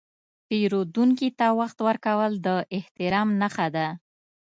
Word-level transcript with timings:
پیرودونکي 0.47 1.29
ته 1.39 1.47
وخت 1.59 1.77
ورکول 1.87 2.31
د 2.45 2.47
احترام 2.77 3.29
نښه 3.41 3.67
ده. 3.75 3.87